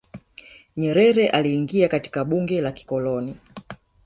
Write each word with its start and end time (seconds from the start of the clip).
nyerere 0.77 1.29
aliingia 1.29 1.87
katika 1.87 2.25
bunge 2.25 2.61
la 2.61 2.71
kikoloni 2.71 3.37